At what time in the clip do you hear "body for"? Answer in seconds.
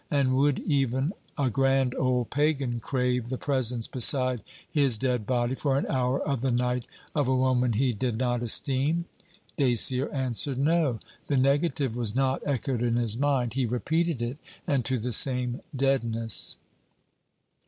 5.27-5.77